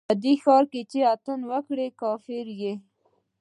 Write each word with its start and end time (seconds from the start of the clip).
په 0.09 0.13
دې 0.23 0.33
ښار 0.43 0.63
کښې 0.71 0.81
چې 0.91 0.99
اتڼ 1.13 1.39
وکړې، 1.51 1.87
کافر 2.01 2.47
يې 2.61 2.73